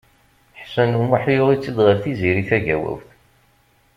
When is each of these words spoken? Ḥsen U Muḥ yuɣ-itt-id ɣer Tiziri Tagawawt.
Ḥsen 0.61 0.97
U 0.99 1.01
Muḥ 1.09 1.23
yuɣ-itt-id 1.35 1.77
ɣer 1.85 1.95
Tiziri 2.03 2.43
Tagawawt. 2.49 3.07